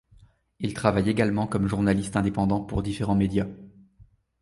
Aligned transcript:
Il 0.59 0.73
travaille 0.73 1.11
également 1.11 1.45
comme 1.45 1.67
journaliste 1.67 2.17
indépendant 2.17 2.59
pour 2.59 2.81
différents 2.81 3.13
médias. 3.13 3.45